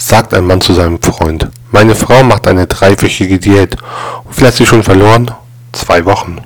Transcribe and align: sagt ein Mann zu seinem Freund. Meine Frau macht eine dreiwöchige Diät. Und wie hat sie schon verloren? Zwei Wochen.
sagt 0.00 0.34
ein 0.34 0.46
Mann 0.46 0.60
zu 0.60 0.72
seinem 0.72 1.00
Freund. 1.00 1.48
Meine 1.70 1.94
Frau 1.94 2.22
macht 2.24 2.48
eine 2.48 2.66
dreiwöchige 2.66 3.38
Diät. 3.38 3.76
Und 4.24 4.40
wie 4.40 4.46
hat 4.46 4.54
sie 4.54 4.66
schon 4.66 4.82
verloren? 4.82 5.30
Zwei 5.72 6.04
Wochen. 6.04 6.38